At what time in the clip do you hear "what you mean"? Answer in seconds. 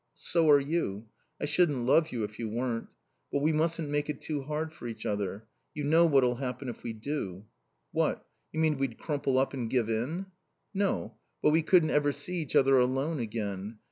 7.91-8.79